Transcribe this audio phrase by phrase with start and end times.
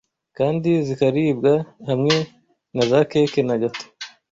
[0.37, 1.53] kandi zikaribwa
[1.87, 2.15] hamwe
[2.75, 3.83] na za keke na gato